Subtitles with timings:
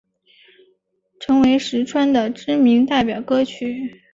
[1.19, 4.01] 成为实川的知名代表歌曲。